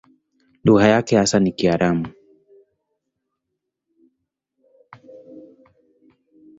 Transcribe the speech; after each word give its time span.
Lugha 0.63 0.87
yake 0.87 1.17
hasa 1.17 1.39
ni 1.39 1.51
Kiaramu. 1.51 2.07